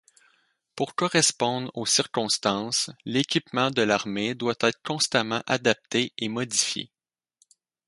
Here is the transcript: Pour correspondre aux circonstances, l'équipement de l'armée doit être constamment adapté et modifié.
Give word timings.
Pour 0.75 0.95
correspondre 0.95 1.69
aux 1.75 1.85
circonstances, 1.85 2.89
l'équipement 3.05 3.69
de 3.69 3.83
l'armée 3.83 4.33
doit 4.33 4.55
être 4.61 4.81
constamment 4.81 5.43
adapté 5.45 6.11
et 6.17 6.27
modifié. 6.27 6.89